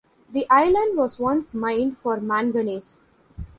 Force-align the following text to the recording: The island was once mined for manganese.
The 0.31 0.47
island 0.49 0.97
was 0.97 1.19
once 1.19 1.53
mined 1.53 1.95
for 1.99 2.19
manganese. 2.19 2.99